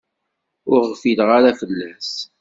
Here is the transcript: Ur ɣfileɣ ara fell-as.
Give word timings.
Ur 0.71 0.81
ɣfileɣ 0.91 1.29
ara 1.37 1.51
fell-as. 1.59 2.11